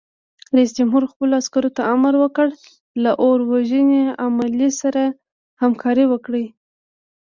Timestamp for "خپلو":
1.11-1.33